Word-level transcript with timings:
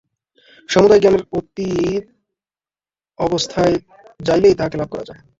সমুদয় 0.69 1.01
জ্ঞানের 1.01 1.23
অতীত 1.37 2.03
অবস্থায় 3.19 3.75
যাইলেই 4.19 4.57
তাঁহাকে 4.57 4.77
লাভ 4.77 4.89
করা 4.91 5.03
হয়। 5.09 5.21